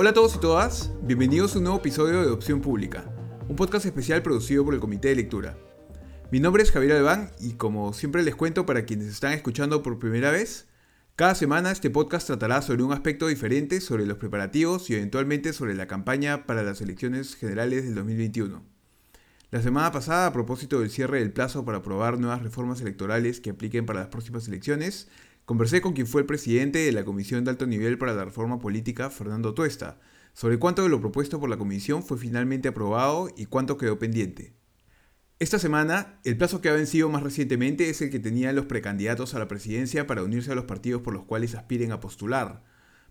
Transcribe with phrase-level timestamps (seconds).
[0.00, 3.12] Hola a todos y todas, bienvenidos a un nuevo episodio de Opción Pública,
[3.48, 5.58] un podcast especial producido por el Comité de Lectura.
[6.30, 9.98] Mi nombre es Javier Albán y como siempre les cuento para quienes están escuchando por
[9.98, 10.68] primera vez,
[11.16, 15.74] cada semana este podcast tratará sobre un aspecto diferente sobre los preparativos y eventualmente sobre
[15.74, 18.62] la campaña para las elecciones generales del 2021.
[19.50, 23.50] La semana pasada, a propósito del cierre del plazo para aprobar nuevas reformas electorales que
[23.50, 25.08] apliquen para las próximas elecciones,
[25.48, 28.58] conversé con quien fue el presidente de la Comisión de Alto Nivel para la Reforma
[28.58, 29.98] Política, Fernando Tuesta,
[30.34, 34.52] sobre cuánto de lo propuesto por la comisión fue finalmente aprobado y cuánto quedó pendiente.
[35.38, 39.34] Esta semana, el plazo que ha vencido más recientemente es el que tenían los precandidatos
[39.34, 42.62] a la presidencia para unirse a los partidos por los cuales aspiren a postular.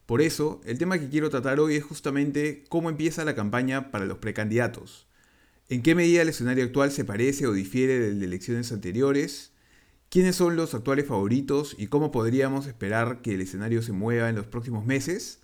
[0.06, 4.06] Por eso, el tema que quiero tratar hoy es justamente cómo empieza la campaña para
[4.06, 5.08] los precandidatos.
[5.70, 9.57] ¿En qué medida el escenario actual se parece o difiere del de elecciones anteriores?
[10.10, 14.36] ¿Quiénes son los actuales favoritos y cómo podríamos esperar que el escenario se mueva en
[14.36, 15.42] los próximos meses?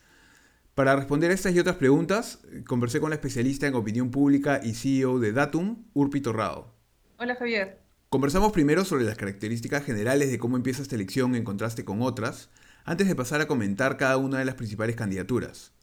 [0.74, 4.74] Para responder a estas y otras preguntas, conversé con la especialista en opinión pública y
[4.74, 6.74] CEO de Datum, Urpi Torrado.
[7.18, 7.82] Hola Javier.
[8.08, 12.50] Conversamos primero sobre las características generales de cómo empieza esta elección en contraste con otras,
[12.86, 15.74] antes de pasar a comentar cada una de las principales candidaturas.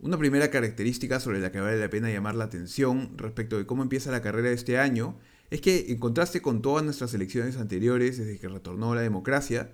[0.00, 3.84] Una primera característica sobre la que vale la pena llamar la atención respecto de cómo
[3.84, 5.18] empieza la carrera de este año
[5.50, 9.72] es que, en contraste con todas nuestras elecciones anteriores desde que retornó la democracia,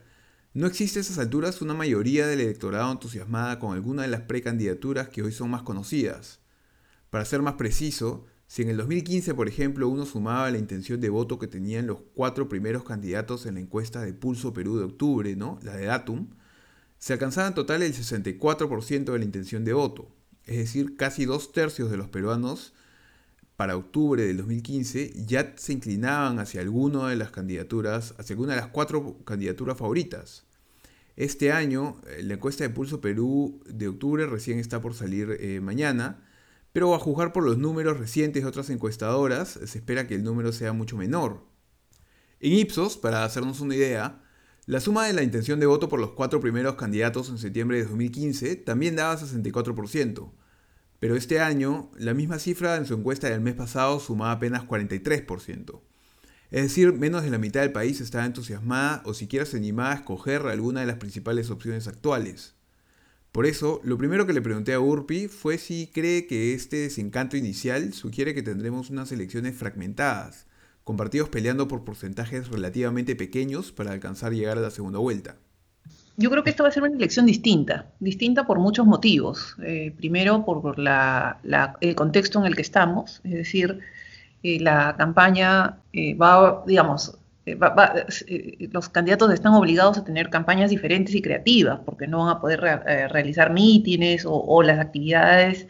[0.53, 5.09] no existe a esas alturas una mayoría del electorado entusiasmada con alguna de las precandidaturas
[5.09, 6.41] que hoy son más conocidas.
[7.11, 11.09] Para ser más preciso, si en el 2015, por ejemplo, uno sumaba la intención de
[11.09, 15.35] voto que tenían los cuatro primeros candidatos en la encuesta de Pulso Perú de octubre,
[15.35, 15.59] ¿no?
[15.63, 16.29] la de Datum,
[16.99, 20.15] se alcanzaba en total el 64% de la intención de voto,
[20.47, 22.75] es decir, casi dos tercios de los peruanos
[23.57, 28.61] para octubre del 2015 ya se inclinaban hacia alguna de las candidaturas, hacia alguna de
[28.61, 30.45] las cuatro candidaturas favoritas.
[31.17, 35.61] Este año, eh, la encuesta de Pulso Perú de octubre recién está por salir eh,
[35.61, 36.25] mañana,
[36.73, 40.51] pero a juzgar por los números recientes de otras encuestadoras, se espera que el número
[40.53, 41.47] sea mucho menor.
[42.41, 44.25] En Ipsos, para hacernos una idea,
[44.67, 47.85] la suma de la intención de voto por los cuatro primeros candidatos en septiembre de
[47.85, 50.33] 2015 también daba 64%,
[51.05, 55.83] pero este año la misma cifra en su encuesta del mes pasado sumaba apenas 43%.
[56.51, 59.97] Es decir, menos de la mitad del país estaba entusiasmada o siquiera se animaba a
[59.97, 62.55] escoger alguna de las principales opciones actuales.
[63.33, 67.37] Por eso, lo primero que le pregunté a Urpi fue si cree que este desencanto
[67.37, 70.47] inicial sugiere que tendremos unas elecciones fragmentadas,
[70.85, 75.37] con partidos peleando por porcentajes relativamente pequeños para alcanzar llegar a la segunda vuelta.
[76.17, 79.57] Yo creo que esta va a ser una elección distinta, distinta por muchos motivos.
[79.63, 83.81] Eh, primero, por el contexto en el que estamos, es decir,
[84.45, 87.59] eh, la campaña eh, va, digamos, eh,
[88.29, 92.41] eh, los candidatos están obligados a tener campañas diferentes y creativas, porque no van a
[92.41, 92.61] poder
[93.11, 95.67] realizar mítines o, las actividades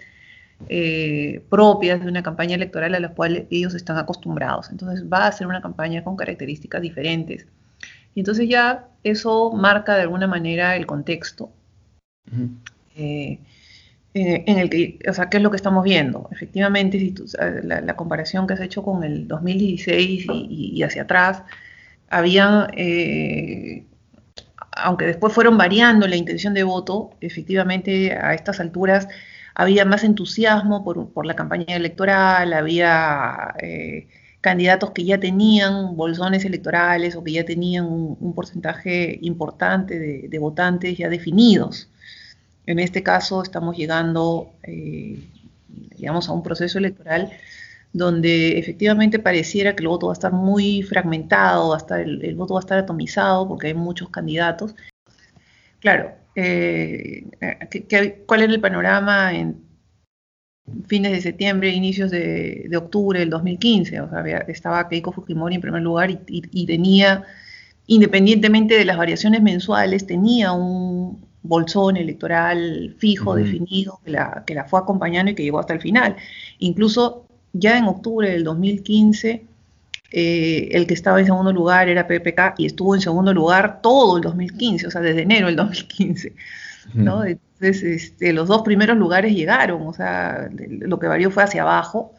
[1.50, 4.70] propias de una campaña electoral a las cuales ellos están acostumbrados.
[4.70, 7.46] Entonces va a ser una campaña con características diferentes.
[8.14, 11.50] Y entonces ya eso marca de alguna manera el contexto.
[12.26, 12.58] en
[14.58, 16.28] el que, o sea, ¿qué es lo que estamos viendo?
[16.30, 17.14] Efectivamente, si
[17.62, 21.42] la, comparación que has hecho con el 2016 y, y hacia atrás,
[22.14, 23.84] habían, eh,
[24.76, 29.08] aunque después fueron variando la intención de voto, efectivamente a estas alturas
[29.54, 34.08] había más entusiasmo por, la campaña electoral, había eh,
[34.44, 40.98] candidatos que ya tenían bolsones electorales o que ya tenían un, porcentaje importante de, votantes
[40.98, 41.88] ya definidos.
[42.66, 45.18] En este caso estamos llegando, eh,
[45.96, 47.32] digamos, a un proceso electoral
[47.94, 52.60] donde efectivamente pareciera que el voto va a estar muy fragmentado, hasta el, voto va
[52.60, 54.74] a estar atomizado porque hay muchos candidatos.
[55.80, 57.24] Claro, eh,
[58.26, 59.63] cuál era el panorama en
[60.86, 64.00] fines de septiembre, inicios de, octubre del 2015?
[64.00, 67.24] O sea, estaba Keiko Fujimori en primer lugar y, tenía,
[67.86, 74.64] independientemente de las variaciones mensuales, tenía un bolsón electoral fijo, definido, que la, que la
[74.64, 76.16] fue acompañando y que llegó hasta el final.
[76.58, 79.44] Incluso ya en octubre del 2015,
[80.16, 84.16] eh, el que estaba en segundo lugar era PPK y estuvo en segundo lugar todo
[84.16, 86.32] el 2015, o sea, desde enero del 2015.
[86.92, 87.24] ¿No?
[87.24, 92.14] Entonces, este, los dos primeros lugares llegaron, o sea, lo que varió fue hacia abajo.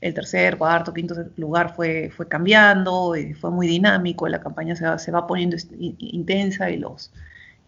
[0.00, 4.98] El tercer, cuarto, quinto lugar fue, fue cambiando, fue muy dinámico, la campaña se va,
[4.98, 7.12] se va poniendo intensa y los,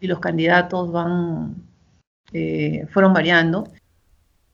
[0.00, 1.56] y los candidatos van,
[2.32, 3.70] eh, fueron variando.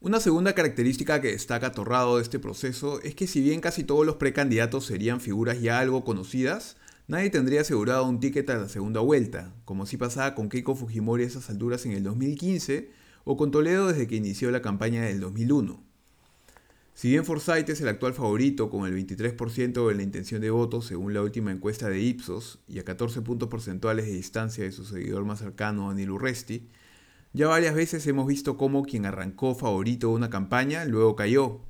[0.00, 4.04] Una segunda característica que destaca Torrado de este proceso es que si bien casi todos
[4.04, 6.76] los precandidatos serían figuras ya algo conocidas,
[7.06, 11.24] nadie tendría asegurado un ticket a la segunda vuelta, como si pasaba con Keiko Fujimori
[11.24, 12.90] a esas alturas en el 2015
[13.24, 15.82] o con Toledo desde que inició la campaña del 2001.
[16.94, 20.80] Si bien Forsyth es el actual favorito con el 23% de la intención de voto
[20.80, 24.84] según la última encuesta de Ipsos y a 14 puntos porcentuales de distancia de su
[24.84, 26.68] seguidor más cercano, Anil Urresti,
[27.32, 31.62] ya varias veces hemos visto cómo quien arrancó favorito una campaña luego cayó.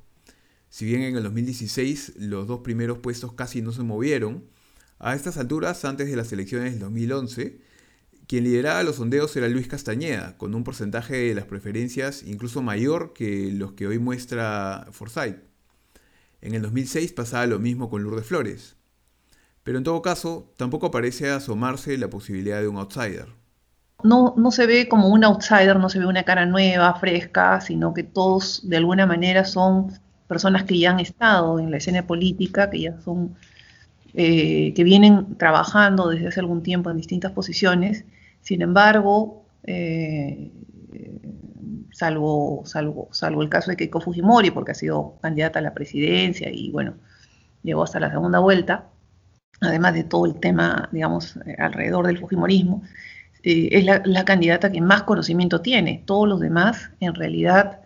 [0.69, 4.43] Si bien en el 2016 los dos primeros puestos casi no se movieron,
[4.99, 7.59] a estas alturas, antes de las elecciones del 2011,
[8.27, 13.13] quien lideraba los sondeos era Luis Castañeda, con un porcentaje de las preferencias incluso mayor
[13.13, 15.37] que los que hoy muestra Forsyth.
[16.41, 18.75] En el 2006 pasaba lo mismo con Lourdes Flores.
[19.63, 23.27] Pero en todo caso, tampoco parece asomarse la posibilidad de un outsider.
[24.03, 27.93] No, no se ve como un outsider, no se ve una cara nueva, fresca, sino
[27.93, 29.91] que todos de alguna manera son
[30.27, 33.35] personas que ya han estado en la escena política, que ya son,
[34.15, 38.05] eh, que vienen trabajando desde hace algún tiempo en distintas posiciones
[38.45, 40.51] sin embargo, eh,
[41.91, 46.69] salvo, salvo, el caso de Keiko Fujimori, porque ha sido candidata a la presidencia y
[46.69, 46.93] bueno,
[47.63, 48.85] llegó hasta la segunda vuelta,
[49.61, 52.83] además de todo el tema, digamos, alrededor del Fujimorismo,
[53.41, 56.03] eh, es la, candidata que más conocimiento tiene.
[56.05, 57.79] Todos los demás, en realidad,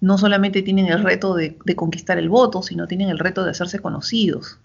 [0.00, 3.78] no solamente tienen el reto de conquistar el voto, sino tienen el reto de hacerse
[3.80, 4.58] conocidos.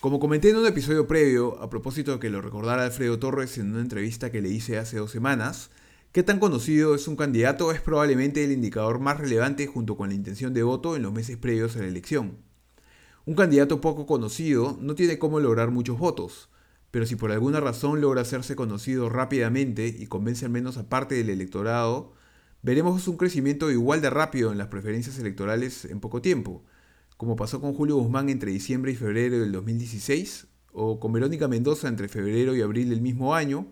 [0.00, 3.72] Como comenté en un episodio previo, a propósito de que lo recordara Alfredo Torres en
[3.72, 5.68] una entrevista que le hice hace dos semanas,
[6.10, 10.14] qué tan conocido es un candidato es probablemente el indicador más relevante junto con la
[10.14, 12.38] intención de voto en los meses previos a la elección.
[13.26, 16.48] Un candidato poco conocido no tiene cómo lograr muchos votos,
[16.90, 21.14] pero si por alguna razón logra hacerse conocido rápidamente y convence al menos a parte
[21.16, 22.14] del electorado,
[22.62, 26.64] veremos un crecimiento igual de rápido en las preferencias electorales en poco tiempo,
[27.20, 31.86] como pasó con Julio Guzmán entre diciembre y febrero del 2016, o con Verónica Mendoza
[31.86, 33.66] entre febrero y abril del mismo año,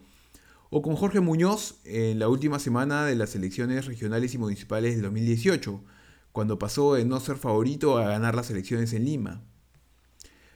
[0.68, 5.04] o con Jorge Muñoz en la última semana de las elecciones regionales y municipales del
[5.04, 5.82] 2018,
[6.30, 9.42] cuando pasó de no ser favorito a ganar las elecciones en Lima.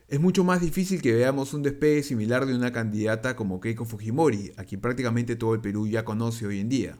[0.06, 4.52] Es mucho más difícil que veamos un despegue similar de una candidata como Keiko Fujimori,
[4.58, 6.98] a quien prácticamente todo el Perú ya conoce hoy en día.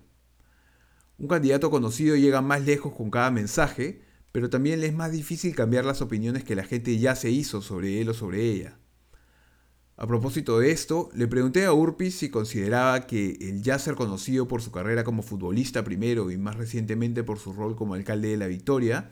[1.19, 5.55] Un candidato conocido llega más lejos con cada mensaje, pero también le es más difícil
[5.55, 8.79] cambiar las opiniones que la gente ya se hizo sobre él o sobre ella.
[9.97, 14.49] A propósito de esto, le pregunté a Urpis si consideraba que el ya ser conocido
[14.49, 18.39] por su carrera como futbolista primero y más recientemente por su rol como alcalde de
[18.39, 19.11] La Victoria,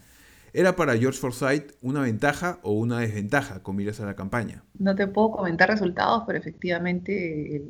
[0.53, 4.65] era para George Forsyth una ventaja o una desventaja con miras a la campaña.
[4.79, 7.63] No te puedo comentar resultados, pero efectivamente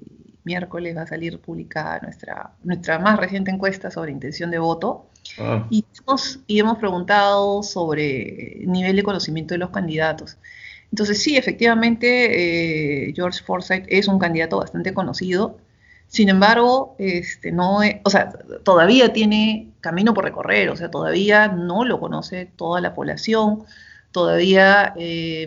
[0.44, 5.06] miércoles va a salir publicada nuestra, nuestra más reciente encuesta sobre intención de voto.
[5.38, 5.66] Ah.
[5.70, 10.38] Y, hemos, y hemos preguntado sobre nivel de conocimiento de los candidatos.
[10.90, 15.58] Entonces sí, efectivamente, eh, George Forsyth es un candidato bastante conocido.
[16.08, 18.32] Sin embargo, este, no o sea,
[18.64, 23.64] todavía tiene camino por recorrer, o sea, todavía no lo conoce toda la población,
[24.10, 25.46] todavía eh,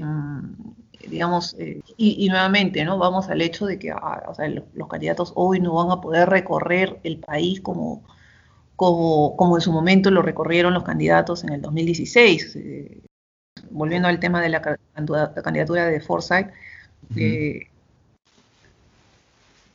[1.07, 2.97] digamos, eh, y, nuevamente, ¿no?
[2.97, 4.33] Vamos al hecho de que ah,
[4.73, 8.03] los, candidatos hoy no van a poder recorrer el país como,
[8.75, 12.55] como, como en su momento lo recorrieron los candidatos en el 2016.
[12.55, 13.01] Eh,
[13.69, 16.51] volviendo al tema de la, candidatura de Forsyth,
[17.15, 17.67] eh,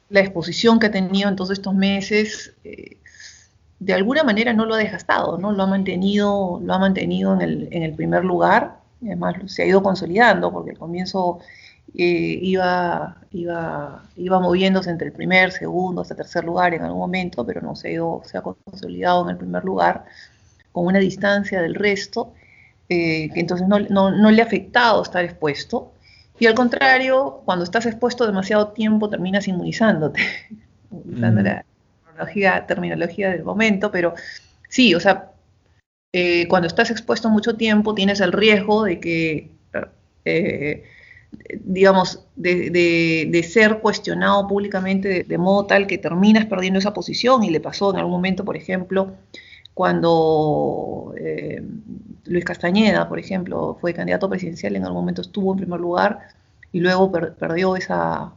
[0.09, 2.55] la exposición que ha tenido en todos estos meses,
[3.79, 5.53] de alguna manera no lo ha desgastado, ¿no?
[5.53, 9.67] Lo ha mantenido, lo ha mantenido en el, en el primer lugar además se ha
[9.67, 11.41] ido consolidando porque al comienzo
[11.97, 17.45] eh, iba, iba, iba moviéndose entre el primer, segundo, hasta tercer lugar en algún momento,
[17.47, 20.05] pero no se ha, ido, se ha consolidado en el primer lugar
[20.73, 22.35] con una distancia del resto,
[22.89, 25.93] eh, que entonces no, le ha afectado estar expuesto.
[26.39, 30.21] Y al contrario, cuando estás expuesto demasiado tiempo, terminas inmunizándote,
[30.91, 31.65] usando la
[32.05, 34.15] terminología, terminología del momento, pero
[34.69, 35.33] sí, o sea,
[36.13, 39.51] eh, cuando estás expuesto mucho tiempo tienes el riesgo de que,
[40.25, 40.85] eh,
[41.65, 47.45] digamos, de, ser cuestionado públicamente de, modo tal que terminas perdiendo esa posición.
[47.45, 49.15] Y le pasó en algún momento, por ejemplo,
[49.75, 51.63] cuando eh,
[52.25, 56.21] Luis Castañeda, por ejemplo, fue candidato presidencial, en algún momento estuvo en primer lugar
[56.73, 58.33] y luego perdió esa,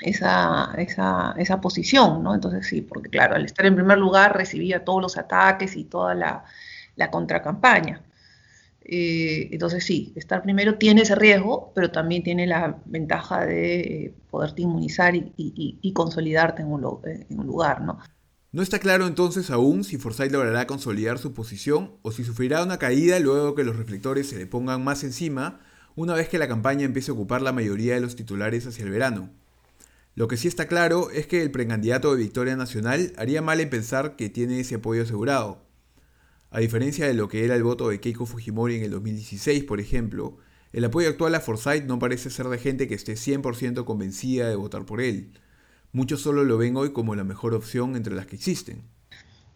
[0.00, 2.34] esa, esa, esa, posición, ¿no?
[2.34, 6.14] Entonces sí, porque claro, al estar en primer lugar recibía todos los ataques y toda
[6.14, 6.44] la,
[6.96, 8.02] la contracampaña.
[8.86, 14.14] Eh, entonces sí, estar primero tiene ese riesgo, pero también tiene la ventaja de eh,
[14.30, 17.98] poderte inmunizar y, consolidarte en un, en un, lugar, ¿no?
[18.52, 22.78] No está claro entonces aún si Forsyth logrará consolidar su posición o si sufrirá una
[22.78, 25.60] caída luego que los reflectores se le pongan más encima
[25.96, 28.90] una vez que la campaña empiece a ocupar la mayoría de los titulares hacia el
[28.90, 29.30] verano.
[30.16, 33.68] Lo que sí está claro es que el precandidato de Victoria Nacional haría mal en
[33.68, 35.64] pensar que tiene ese apoyo asegurado.
[36.50, 39.80] A diferencia de lo que era el voto de Keiko Fujimori en el 2016, por
[39.80, 40.36] ejemplo,
[40.72, 44.54] el apoyo actual a Forsyth no parece ser de gente que esté 100% convencida de
[44.54, 45.32] votar por él.
[45.92, 48.82] Muchos solo lo ven hoy como la mejor opción entre las que existen.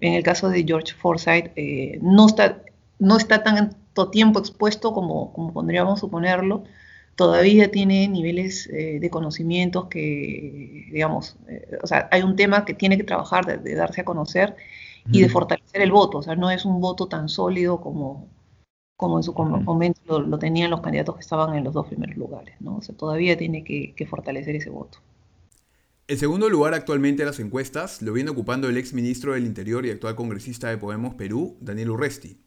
[0.01, 2.63] En el caso de George Forsyth, eh, no, está,
[2.99, 6.65] no está tanto tiempo expuesto como, como podríamos suponerlo,
[7.19, 12.75] todavía tiene niveles eh, de conocimientos que, digamos, eh, o sea, hay un tema que
[12.75, 14.55] tiene que trabajar de, darse a conocer
[15.11, 18.29] y de fortalecer el voto, o sea, no es un voto tan sólido como,
[18.97, 22.55] como en su momento lo, tenían los candidatos que estaban en los dos primeros lugares,
[22.61, 22.77] ¿no?
[22.77, 24.99] O sea, todavía tiene que, que fortalecer ese voto.
[26.07, 29.85] El segundo lugar actualmente en las encuestas lo viene ocupando el ex ministro del Interior
[29.85, 32.39] y actual congresista de Podemos Perú, Daniel Urresti.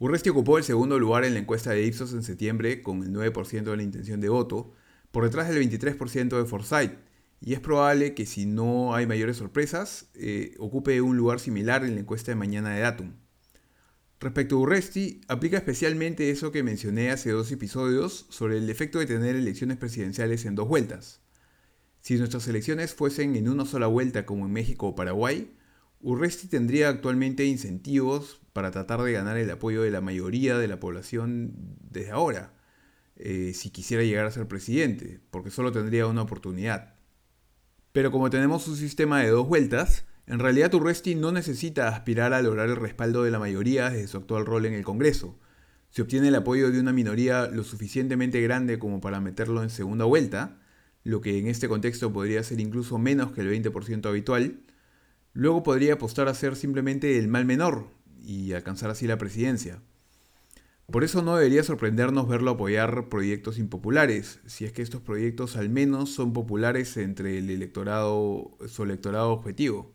[0.00, 3.64] Urresti ocupó el segundo lugar en la encuesta de Ipsos en septiembre con el 9%
[3.64, 4.72] de la intención de voto,
[5.10, 6.92] por detrás del 23% de Forsyth,
[7.40, 11.94] y es probable que si no hay mayores sorpresas, eh, ocupe un lugar similar en
[11.94, 13.12] la encuesta de mañana de Datum.
[14.20, 19.06] Respecto a Urresti, aplica especialmente eso que mencioné hace dos episodios sobre el efecto de
[19.06, 21.20] tener elecciones presidenciales en dos vueltas.
[22.00, 25.52] Si nuestras elecciones fuesen en una sola vuelta como en México o Paraguay,
[26.00, 30.78] Urresti tendría actualmente incentivos para tratar de ganar el apoyo de la mayoría de la
[30.78, 31.52] población
[31.90, 32.54] desde ahora,
[33.16, 36.94] eh, si quisiera llegar a ser presidente, porque solo tendría una oportunidad.
[37.92, 42.42] Pero como tenemos un sistema de dos vueltas, en realidad Urresti no necesita aspirar a
[42.42, 45.38] lograr el respaldo de la mayoría desde su actual rol en el Congreso.
[45.90, 50.04] Si obtiene el apoyo de una minoría lo suficientemente grande como para meterlo en segunda
[50.04, 50.58] vuelta,
[51.02, 54.60] lo que en este contexto podría ser incluso menos que el 20% habitual,
[55.32, 57.86] luego podría apostar a ser simplemente el mal menor,
[58.28, 59.80] y alcanzar así la presidencia.
[60.90, 65.68] Por eso no debería sorprendernos verlo apoyar proyectos impopulares, si es que estos proyectos al
[65.68, 69.92] menos son populares entre el electorado, su electorado objetivo.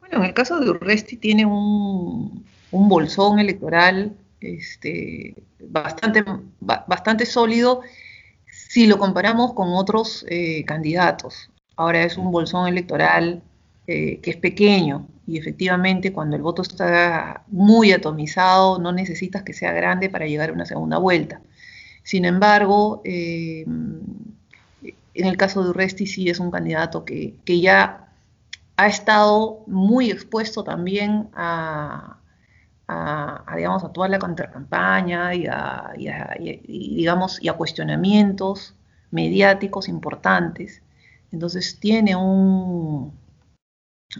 [0.00, 6.22] Bueno, en el caso de Urresti tiene un, bolsón electoral este, bastante,
[6.60, 7.80] bastante sólido
[8.46, 11.50] si lo comparamos con otros eh, candidatos.
[11.76, 13.42] Ahora es un bolsón electoral
[13.86, 19.52] eh, que es pequeño y efectivamente cuando el voto está muy atomizado no necesitas que
[19.52, 21.40] sea grande para llegar a una segunda vuelta.
[22.02, 28.08] Sin embargo, eh, en el caso de Urresti sí es un candidato que, ya
[28.76, 32.18] ha estado muy expuesto también a,
[33.56, 38.74] digamos, a toda la contracampaña y a, digamos, y a cuestionamientos
[39.10, 40.82] mediáticos importantes.
[41.32, 43.12] Entonces tiene un,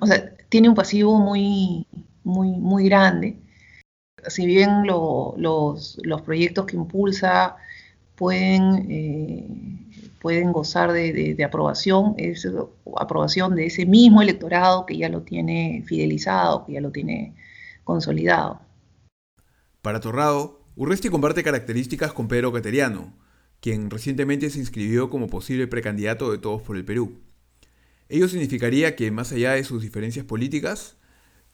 [0.00, 1.86] o sea, tiene un pasivo muy,
[2.24, 3.36] muy, muy grande.
[4.28, 7.56] Si bien los, proyectos que impulsa
[8.16, 9.46] pueden, eh,
[10.20, 12.48] pueden gozar de, aprobación, es
[12.98, 17.34] aprobación de ese mismo electorado que ya lo tiene fidelizado, que ya lo tiene
[17.84, 18.60] consolidado.
[19.82, 23.14] Para Torrado, Urresti comparte características con Pedro Cateriano,
[23.60, 27.25] quien recientemente se inscribió como posible precandidato de Todos por el Perú.
[28.08, 30.96] Ello significaría que, más allá de sus diferencias políticas,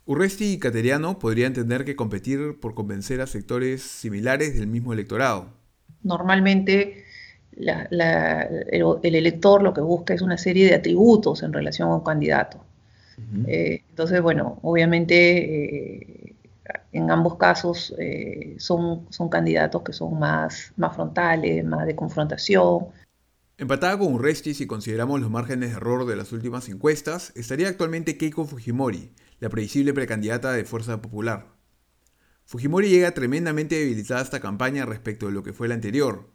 [0.05, 5.47] Urresti y Cateriano podrían tener que competir por convencer a sectores similares del mismo electorado.
[6.03, 7.05] Normalmente
[7.57, 12.65] el, elector lo que busca es una serie de atributos en relación a un candidato.
[13.47, 16.35] Eh, entonces, bueno, obviamente eh,
[16.93, 22.87] en ambos casos eh, son, son candidatos que son más, más frontales, más de confrontación,
[23.59, 28.17] Empatada con Urresti si consideramos los márgenes de error de las últimas encuestas, estaría actualmente
[28.17, 31.55] Keiko Fujimori, la previsible precandidata de Fuerza Popular.
[32.47, 36.31] Fujimori llega tremendamente debilitada esta campaña respecto de lo que fue la anterior.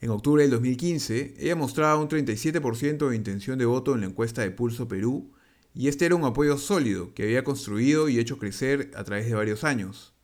[0.00, 4.40] En octubre del 2015, ella mostraba un 37% de intención de voto en la encuesta
[4.40, 5.32] de Pulso Perú,
[5.74, 9.34] y este era un apoyo sólido que había construido y hecho crecer a través de
[9.34, 10.14] varios años.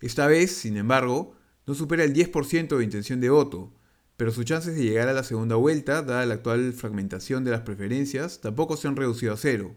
[0.00, 1.34] Esta vez, sin embargo,
[1.66, 3.74] no supera el 10% de intención de voto,
[4.20, 7.62] pero sus chances de llegar a la segunda vuelta, dada la actual fragmentación de las
[7.62, 9.74] preferencias, tampoco se han reducido a cero.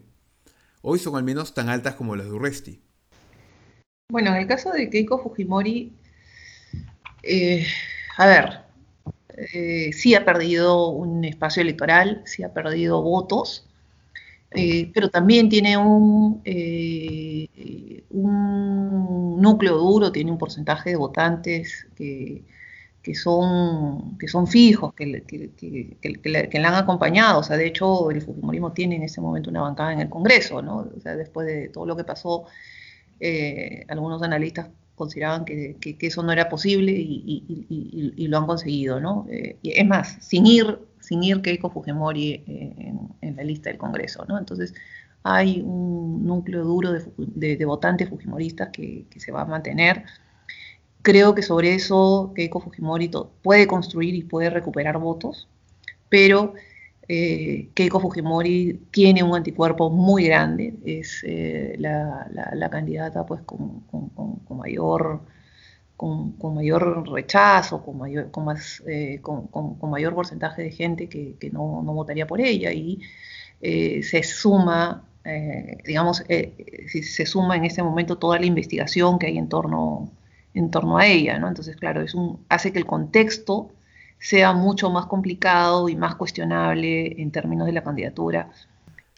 [0.82, 2.78] Hoy son al menos tan altas como las de Urresti.
[4.10, 5.94] Bueno, en el caso de Keiko Fujimori,
[7.22, 7.66] eh,
[8.18, 8.58] a ver,
[9.54, 13.66] eh, sí ha perdido un espacio electoral, sí ha perdido votos,
[14.50, 16.42] eh, pero también tiene un,
[18.10, 22.44] un núcleo duro, tiene un porcentaje de votantes que,
[23.04, 27.40] que son, que son fijos, que, que, la han acompañado.
[27.40, 30.62] O sea, de hecho, el Fujimorismo tiene en ese momento una bancada en el Congreso,
[30.62, 30.88] ¿no?
[30.96, 32.46] O sea, después de todo lo que pasó,
[33.20, 39.26] eh, algunos analistas consideraban que, eso no era posible y, lo han conseguido, ¿no?
[39.30, 44.38] Eh, es más, sin ir, sin ir Keiko Fujimori en, la lista del Congreso, ¿no?
[44.38, 44.72] Entonces,
[45.24, 50.04] hay un núcleo duro de, votantes fujimoristas que, se va a mantener.
[51.04, 53.10] Creo que sobre eso Keiko Fujimori
[53.42, 55.48] puede construir y puede recuperar votos,
[56.08, 56.54] pero
[57.08, 63.82] eh, Keiko Fujimori tiene un anticuerpo muy grande, es eh, la, candidata pues con,
[64.48, 65.20] mayor
[65.98, 68.56] con, mayor rechazo, con mayor, con
[68.86, 69.20] eh,
[69.82, 73.02] mayor porcentaje de gente que, no, votaría por ella y
[73.60, 75.04] se suma,
[75.84, 80.10] digamos, se suma en este momento toda la investigación que hay en torno,
[80.54, 81.48] en torno a ella, ¿no?
[81.48, 83.70] Entonces, claro, es un, hace que el contexto
[84.18, 88.50] sea mucho más complicado y más cuestionable en términos de la candidatura.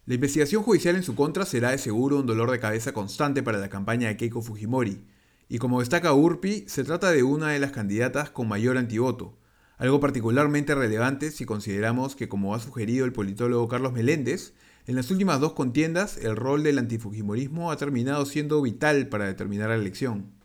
[0.07, 3.59] La investigación judicial en su contra será de seguro un dolor de cabeza constante para
[3.59, 5.05] la campaña de Keiko Fujimori,
[5.49, 9.37] y como destaca Urpi, se trata de una de las candidatas con mayor antivoto,
[9.78, 14.55] algo particularmente relevante si consideramos que, como ha sugerido el politólogo Carlos Meléndez,
[14.87, 19.69] en las últimas dos contiendas el rol del antifujimorismo ha terminado siendo vital para determinar
[19.69, 20.36] la elección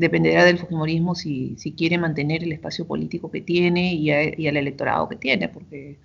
[0.00, 5.16] dependerá del Fujimorismo si, quiere mantener el espacio político que tiene y, al electorado que
[5.16, 5.98] tiene, porque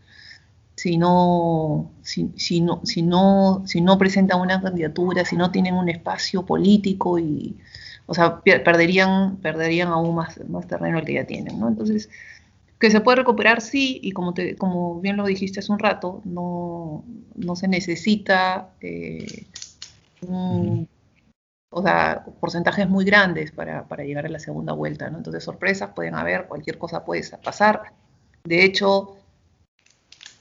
[0.76, 2.26] si no, si,
[2.62, 7.56] no, si, no, si no presentan una candidatura, si no tienen un espacio político y,
[8.06, 11.56] o sea, perderían, perderían aún más, más terreno el que ya tienen.
[11.66, 12.10] Entonces,
[12.80, 16.22] que se puede recuperar, sí, y como, te, como bien lo dijiste hace un rato,
[16.26, 19.46] no, no se necesita eh,
[20.28, 20.90] un
[21.78, 25.18] o sea, porcentajes muy grandes para, llegar a la segunda vuelta, ¿no?
[25.18, 27.92] Entonces, sorpresas pueden haber, cualquier cosa puede pasar.
[28.46, 29.18] De hecho,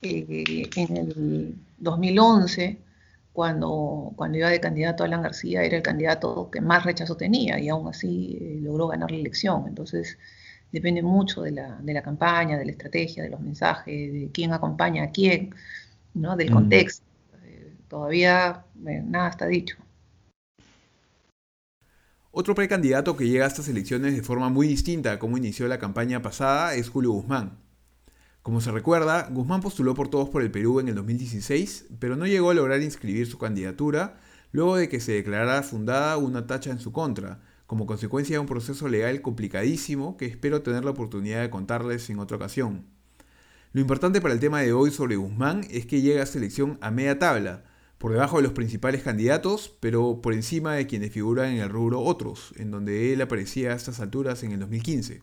[0.01, 2.79] eh, en el 2011,
[3.33, 7.69] cuando, cuando iba de candidato Alan García, era el candidato que más rechazo tenía y
[7.69, 9.65] aún así eh, logró ganar la elección.
[9.67, 10.17] Entonces,
[10.71, 14.53] depende mucho de la, de la, campaña, de la estrategia, de los mensajes, de quién
[14.53, 15.53] acompaña a quién,
[16.15, 16.37] ¿no?
[16.37, 16.55] del mm.
[16.55, 17.05] contexto.
[17.43, 19.84] Eh, todavía nada está dicho.
[22.37, 25.79] Otro precandidato que llega a estas elecciones de forma muy distinta a como inició la
[25.79, 27.61] campaña pasada es Julio Guzmán.
[28.43, 32.27] Como se recuerda, Guzmán postuló por Todos por el Perú en el 2016, pero no
[32.27, 34.17] llegó a lograr inscribir su candidatura
[34.51, 38.47] luego de que se declarara fundada una tacha en su contra, como consecuencia de un
[38.47, 42.85] proceso legal complicadísimo que espero tener la oportunidad de contarles en otra ocasión.
[43.73, 46.79] Lo importante para el tema de hoy sobre Guzmán es que llega a esta elección
[46.81, 47.63] a media tabla,
[48.05, 52.03] por debajo de los principales candidatos, pero por encima de quienes figuran en el rubro
[52.03, 55.23] otros, en donde él aparecía a estas alturas en el 2015.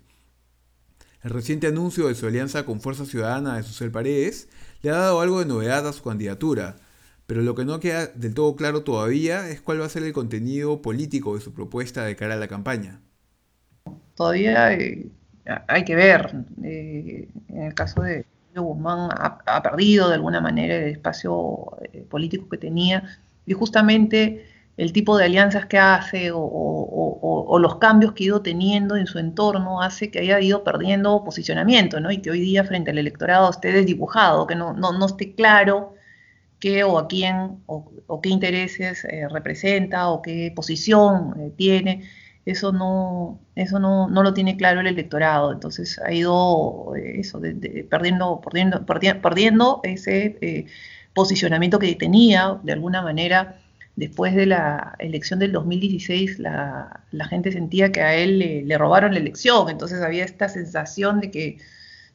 [1.21, 4.49] El reciente anuncio de su alianza con Fuerza Ciudadana de Susel Paredes
[4.81, 6.77] le ha dado algo de novedad a su candidatura,
[7.27, 10.11] pero lo que no queda del todo claro todavía es cuál va a ser el
[10.11, 12.99] contenido político de su propuesta de cara a la campaña.
[14.15, 15.05] Todavía eh,
[15.67, 18.25] hay que ver, eh, en el caso de,
[18.59, 23.03] Guzmán ha, perdido de alguna manera el espacio eh, político que tenía
[23.45, 24.45] y justamente
[24.77, 29.19] el tipo de alianzas que hace o, los cambios que ha ido teniendo en su
[29.19, 32.11] entorno hace que haya ido perdiendo posicionamiento, ¿no?
[32.11, 35.93] Y que hoy día frente al electorado esté desdibujado, que no, esté claro
[36.59, 42.09] qué o a quién o, qué intereses eh, representa o qué posición eh, tiene
[42.45, 45.51] eso no, eso no, no, lo tiene claro el electorado.
[45.51, 47.39] Entonces ha ido eh, eso,
[47.89, 50.65] perdiendo, perdiendo, perdiendo ese eh,
[51.13, 53.59] posicionamiento que tenía, de alguna manera,
[53.95, 59.13] después de la elección del 2016, la, la gente sentía que a él le, robaron
[59.13, 59.69] la elección.
[59.69, 61.57] Entonces había esta sensación de que,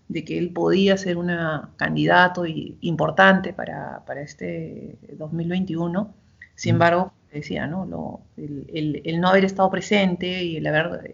[0.08, 1.30] de que él podía ser un
[1.76, 6.14] candidato importante para, para este 2021.
[6.56, 8.22] Sin embargo, decía, ¿no?
[8.36, 11.10] el, no haber estado presente y el haber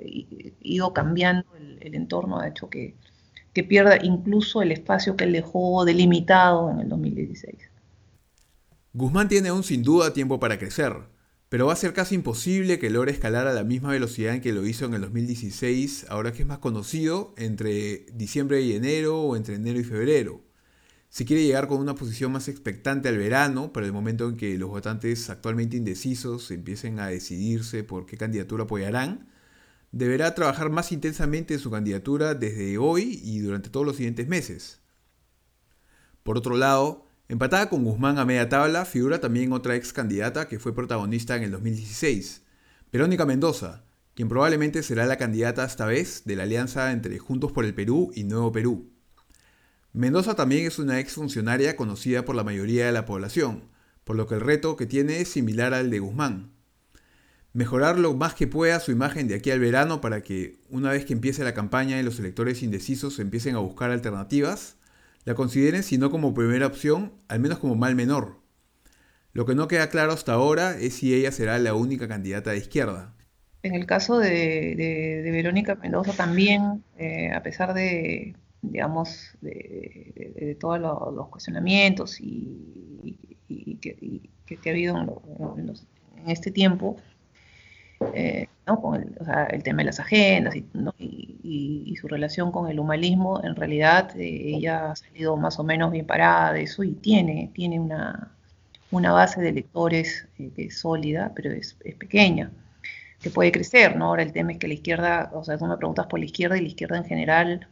[0.61, 1.47] ido cambiando
[1.81, 2.95] el, entorno ha hecho que,
[3.53, 7.57] que, pierda incluso el espacio que él dejó delimitado en el 2016.
[8.95, 10.95] Guzmán tiene aún sin duda tiempo para crecer,
[11.49, 14.53] pero va a ser casi imposible que logre escalar a la misma velocidad en que
[14.53, 19.37] lo hizo en el 2016, ahora que es más conocido, entre diciembre y enero o
[19.37, 20.41] entre enero y febrero.
[21.13, 24.57] Si quiere llegar con una posición más expectante al verano, para el momento en que
[24.57, 29.29] los votantes actualmente indecisos empiecen a decidirse por qué candidatura apoyarán,
[29.91, 34.81] deberá trabajar más intensamente en su candidatura desde hoy y durante todos los siguientes meses.
[36.23, 40.59] Por otro lado, empatada con Guzmán a media tabla, figura también otra ex candidata que
[40.59, 42.41] fue protagonista en el 2016,
[42.91, 47.67] Verónica Mendoza, quien probablemente será la candidata esta vez de la alianza entre Juntos por
[47.67, 48.92] el Perú y Nuevo Perú.
[49.95, 53.65] Mendoza también es una exfuncionaria conocida por la mayoría de la población,
[54.05, 56.53] por lo que el reto que tiene es similar al de Guzmán.
[57.53, 61.05] Mejorar lo más que pueda su imagen de aquí al verano para que, una vez
[61.05, 64.79] que empiece la campaña y los electores indecisos empiecen a buscar alternativas,
[65.27, 68.41] la consideren si no como primera opción, al menos como mal menor.
[69.35, 72.57] Lo que no queda claro hasta ahora es si ella será la única candidata de
[72.57, 73.15] izquierda.
[73.63, 81.29] En el caso de, Verónica Mendoza también, eh, a pesar de, digamos, de, todos los,
[81.29, 83.19] cuestionamientos y,
[83.81, 86.97] que, ha habido en, este tiempo,
[88.15, 89.17] eh, con
[89.51, 94.91] el, tema de las agendas y, su relación con el humanismo, en realidad eh, ella
[94.91, 98.33] ha salido más o menos bien parada de eso y tiene, tiene una,
[98.91, 102.51] una base de lectores que es sólida, pero es, es pequeña
[103.23, 104.07] que puede crecer, ¿no?
[104.07, 106.59] Ahora el tema es que la izquierda, o sea, tú me preguntas por la izquierda
[106.59, 107.69] y la izquierda en general,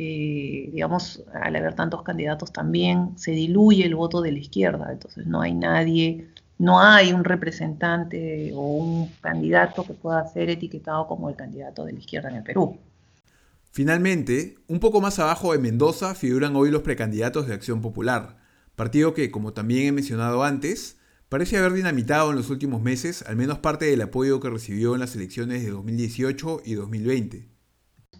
[0.00, 5.26] eh, digamos, al haber tantos candidatos también se diluye el voto de la izquierda, entonces
[5.26, 11.28] no hay nadie, no hay un representante o un candidato que pueda ser etiquetado como
[11.28, 12.78] el candidato de la izquierda en el Perú.
[13.72, 18.36] Finalmente, un poco más abajo de Mendoza figuran hoy los precandidatos de Acción Popular,
[18.76, 23.36] partido que, como también he mencionado antes, Parece haber dinamitado en los últimos meses al
[23.36, 27.57] menos parte del apoyo que recibió en las elecciones de 2018 y 2020.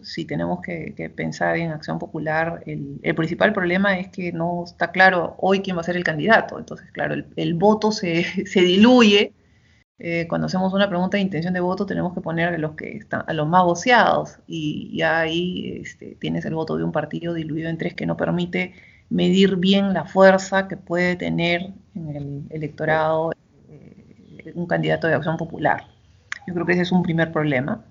[0.03, 5.37] Si tenemos que, pensar en Acción Popular, el, principal problema es que no está claro
[5.39, 6.59] hoy quién va a ser el candidato.
[6.59, 9.33] Entonces, claro, el, voto se, diluye.
[10.01, 12.97] Eh, cuando hacemos una pregunta de intención de voto, tenemos que poner a los que
[12.99, 17.35] están, a los más voceados, y ya ahí este, tienes el voto de un partido
[17.35, 18.75] diluido en tres que no permite
[19.11, 23.33] medir bien la fuerza que puede tener en el electorado
[23.69, 25.85] eh, un candidato de acción popular.
[26.47, 27.85] Yo creo que ese es un primer problema.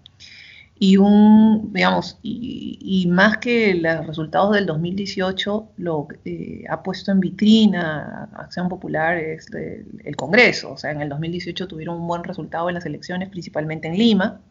[0.80, 7.20] Y un, digamos, y, más que los resultados del 2018, lo eh, ha puesto en
[7.20, 10.74] vitrina Acción Popular es el Congreso.
[10.74, 14.42] O sea, en el 2018 tuvieron un buen resultado en las elecciones, principalmente en Lima,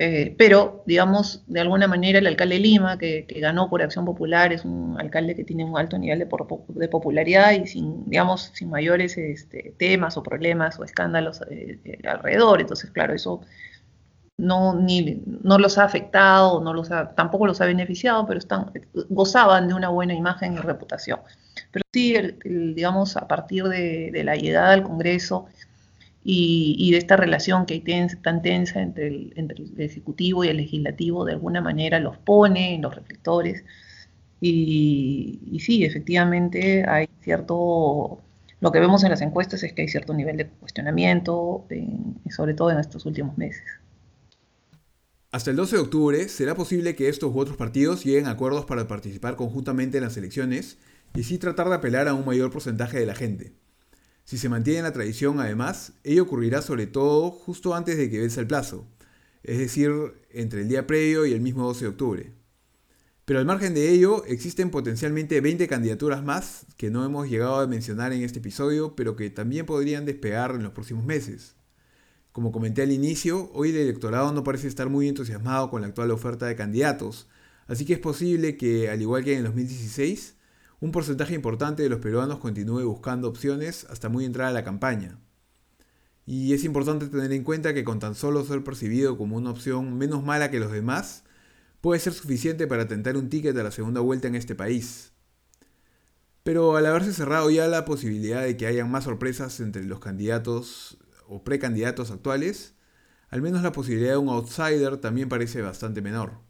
[0.00, 4.52] eh, pero, digamos, de alguna manera el alcalde de Lima, que, ganó por Acción Popular,
[4.52, 9.18] es un alcalde que tiene un alto nivel de, popularidad y sin, digamos, sin mayores
[9.18, 12.60] este, temas o problemas o escándalos eh, eh, alrededor.
[12.60, 13.40] Entonces, claro, eso
[14.38, 18.70] no, ni, no los ha afectado, no los tampoco los ha beneficiado, pero están,
[19.10, 21.20] gozaban de una buena imagen y reputación.
[21.72, 25.46] Pero sí, digamos, a partir de, la llegada al Congreso,
[26.24, 30.58] y, de esta relación que hay tan tensa entre el, entre el, Ejecutivo y el
[30.58, 33.64] Legislativo, de alguna manera los pone en los reflectores.
[34.40, 38.20] Y, sí, efectivamente hay cierto,
[38.60, 41.66] lo que vemos en las encuestas es que hay cierto nivel de cuestionamiento,
[42.30, 43.64] sobre todo en estos últimos meses.
[45.30, 48.64] Hasta el 12 de octubre será posible que estos u otros partidos lleguen a acuerdos
[48.64, 50.78] para participar conjuntamente en las elecciones
[51.14, 53.52] y así tratar de apelar a un mayor porcentaje de la gente.
[54.24, 58.40] Si se mantiene la tradición, además, ello ocurrirá sobre todo justo antes de que vence
[58.40, 58.86] el plazo,
[59.42, 59.90] es decir,
[60.30, 62.32] entre el día previo y el mismo 12 de octubre.
[63.26, 67.66] Pero al margen de ello, existen potencialmente 20 candidaturas más que no hemos llegado a
[67.66, 71.57] mencionar en este episodio, pero que también podrían despegar en los próximos meses.
[72.38, 76.12] Como comenté al inicio, hoy el electorado no parece estar muy entusiasmado con la actual
[76.12, 77.26] oferta de candidatos,
[77.66, 80.36] así que es posible que, al igual que en el 2016,
[80.78, 85.18] un porcentaje importante de los peruanos continúe buscando opciones hasta muy entrada la campaña.
[86.26, 89.98] Y es importante tener en cuenta que con tan solo ser percibido como una opción
[89.98, 91.24] menos mala que los demás,
[91.80, 95.10] puede ser suficiente para tentar un ticket a la segunda vuelta en este país.
[96.44, 100.98] Pero al haberse cerrado ya la posibilidad de que hayan más sorpresas entre los candidatos
[101.28, 102.74] o precandidatos actuales,
[103.30, 106.48] al menos la posibilidad de un outsider también parece bastante menor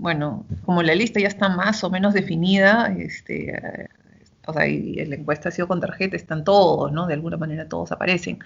[0.00, 3.88] bueno, como la lista ya está más o menos definida, este, eh,
[4.46, 7.06] o sea, y la encuesta ha sido con tarjeta, están todos, ¿no?
[7.06, 8.38] De alguna manera todos aparecen.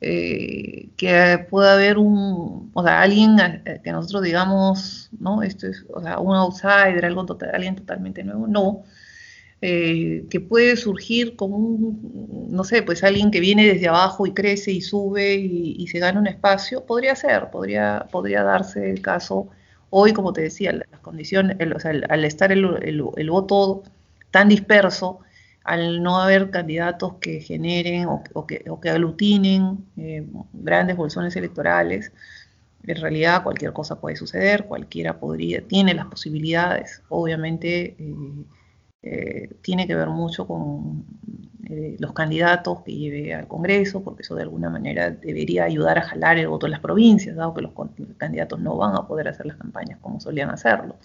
[0.00, 5.42] Eh, que pueda haber un, o sea, alguien eh, que nosotros digamos, ¿no?
[5.42, 8.82] Esto es, o sea, un outsider, algo total, alguien totalmente nuevo, no.
[9.60, 14.70] Que puede surgir como un, no sé, pues alguien que viene desde abajo y crece
[14.70, 19.50] y sube y, y se gana un espacio, podría ser, podría, podría darse el caso
[19.90, 23.82] Hoy, como te decía, las condiciones, al estar el, voto
[24.30, 25.20] tan disperso,
[25.64, 32.12] al no haber candidatos que generen o, que, aglutinen eh, grandes bolsones electorales,
[32.84, 38.14] en realidad cualquier cosa puede suceder, cualquiera podría, tiene las posibilidades, obviamente eh,
[39.08, 41.04] eh, tiene que ver mucho con
[41.68, 46.02] eh, los candidatos que lleve al Congreso, porque eso de alguna manera debería ayudar a
[46.02, 47.70] jalar el voto en las provincias, dado que los
[48.16, 50.96] candidatos no van a poder hacer las campañas como solían hacerlo.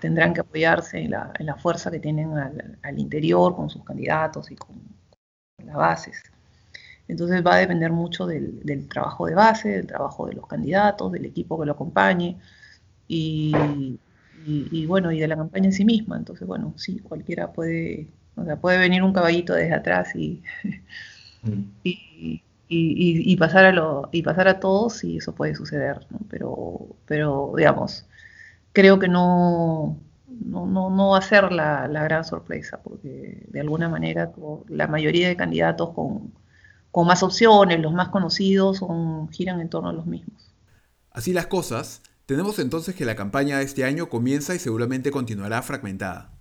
[0.00, 4.76] Tendrán que apoyarse en la, fuerza que tienen al, interior con sus candidatos y con,
[5.64, 6.24] las bases.
[7.06, 11.26] Entonces va a depender mucho del, trabajo de base, del trabajo de los candidatos, del
[11.26, 12.36] equipo que lo acompañe
[13.06, 13.54] y,
[14.44, 16.16] y, bueno, y de la campaña en sí misma.
[16.16, 20.42] Entonces, bueno, sí, cualquiera puede, o sea, puede venir un caballito desde atrás y,
[21.42, 21.62] mm.
[22.74, 26.20] y, pasar a lo, y pasar a todos y eso puede suceder, ¿no?
[26.30, 28.06] Pero, pero digamos,
[28.72, 34.32] creo que no, no, no, va a ser la, gran sorpresa, porque de alguna manera
[34.68, 36.32] la mayoría de candidatos con,
[36.90, 40.52] con más opciones, los más conocidos, son, giran en torno a los mismos.
[41.10, 45.60] Así las cosas, tenemos entonces que la campaña de este año comienza y seguramente continuará
[45.60, 46.32] fragmentada.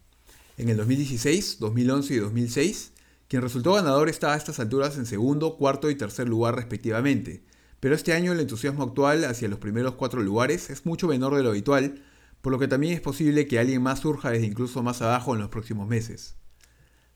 [0.56, 2.94] En el 2016, 2011 y 2006,
[3.28, 7.44] quien resultó ganador está a estas alturas en segundo, cuarto y tercer lugar respectivamente,
[7.82, 11.44] pero este año el entusiasmo actual hacia los primeros cuatro lugares es mucho menor de
[11.44, 12.02] lo habitual,
[12.40, 15.42] por lo que también es posible que alguien más surja desde incluso más abajo en
[15.42, 16.36] los próximos meses.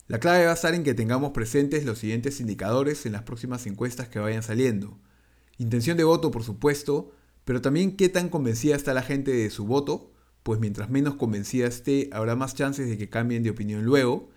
[0.06, 3.66] La clave va a estar en que tengamos presentes los siguientes indicadores en las próximas
[3.66, 4.98] encuestas que vayan saliendo.
[5.56, 7.14] Intención de voto, por supuesto,
[7.46, 10.10] pero también qué tan convencida está la gente de su voto,
[10.42, 14.30] pues mientras menos convencida esté, habrá más chances de que cambien de opinión luego,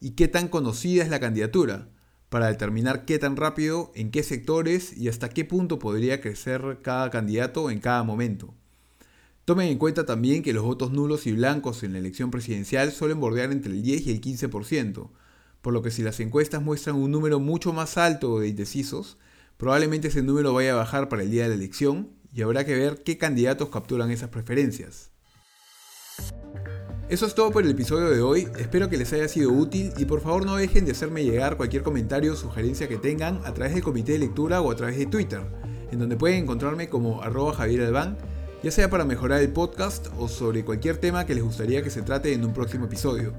[0.00, 1.90] y qué tan conocida es la candidatura,
[2.28, 7.08] para determinar qué tan rápido, en qué sectores y hasta qué punto podría crecer cada
[7.08, 8.52] candidato en cada momento.
[9.44, 13.20] Tomen en cuenta también que los votos nulos y blancos en la elección presidencial suelen
[13.20, 15.08] bordear entre el 10 y el 15%,
[15.62, 19.18] por lo que si las encuestas muestran un número mucho más alto de indecisos,
[19.56, 22.76] probablemente ese número vaya a bajar para el día de la elección y habrá que
[22.76, 25.10] ver qué candidatos capturan esas preferencias.
[27.08, 30.04] Eso es todo por el episodio de hoy, espero que les haya sido útil y
[30.04, 33.72] por favor no dejen de hacerme llegar cualquier comentario o sugerencia que tengan a través
[33.72, 35.40] del comité de lectura o a través de Twitter,
[35.90, 37.90] en donde pueden encontrarme como arroba Javier
[38.62, 42.02] ya sea para mejorar el podcast o sobre cualquier tema que les gustaría que se
[42.02, 43.32] trate en un próximo episodio.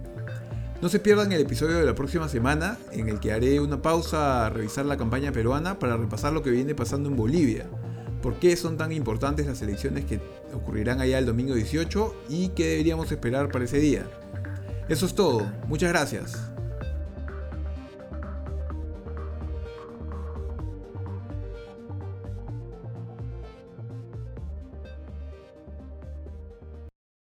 [0.81, 4.45] No se pierdan el episodio de la próxima semana, en el que haré una pausa
[4.45, 7.67] a revisar la campaña peruana para repasar lo que viene pasando en Bolivia
[8.21, 10.19] por qué son tan importantes las elecciones que
[10.53, 14.05] ocurrirán allá el domingo 18 y qué deberíamos esperar para ese día.
[14.89, 16.56] Eso es todo, muchas gracias.